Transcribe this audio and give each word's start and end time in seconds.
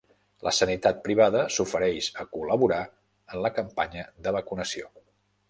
La 0.45 0.51
sanitat 0.59 1.03
privada 1.07 1.43
s'ofereix 1.57 2.07
a 2.23 2.25
col·laborar 2.31 2.81
en 2.87 3.45
la 3.45 3.53
campanya 3.61 4.09
de 4.27 4.35
vacunació. 4.39 4.91